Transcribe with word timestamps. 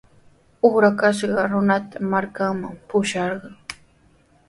Uqrakashqa 0.69 1.43
runata 1.53 1.97
markanman 2.11 2.75
pusharqan. 2.87 3.53